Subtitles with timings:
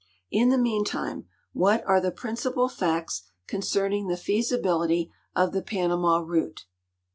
[0.31, 6.65] In the meantime, what are the principal facts concerning the feasibility of the Panama route?